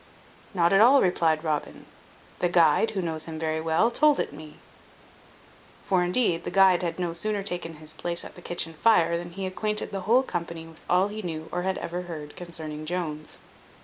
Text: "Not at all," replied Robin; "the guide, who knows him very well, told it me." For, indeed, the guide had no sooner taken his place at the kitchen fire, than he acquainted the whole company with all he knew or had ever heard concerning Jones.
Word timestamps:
"Not 0.55 0.73
at 0.73 0.81
all," 0.81 0.99
replied 0.99 1.43
Robin; 1.43 1.85
"the 2.39 2.49
guide, 2.49 2.89
who 2.89 3.03
knows 3.03 3.25
him 3.25 3.37
very 3.37 3.61
well, 3.61 3.91
told 3.91 4.19
it 4.19 4.33
me." 4.33 4.55
For, 5.85 6.03
indeed, 6.03 6.43
the 6.43 6.49
guide 6.49 6.81
had 6.81 6.97
no 6.97 7.13
sooner 7.13 7.43
taken 7.43 7.75
his 7.75 7.93
place 7.93 8.25
at 8.25 8.33
the 8.33 8.41
kitchen 8.41 8.73
fire, 8.73 9.15
than 9.15 9.33
he 9.33 9.45
acquainted 9.45 9.91
the 9.91 9.99
whole 10.09 10.23
company 10.23 10.65
with 10.65 10.85
all 10.89 11.09
he 11.09 11.21
knew 11.21 11.49
or 11.51 11.61
had 11.61 11.77
ever 11.77 12.01
heard 12.01 12.35
concerning 12.35 12.83
Jones. 12.83 13.37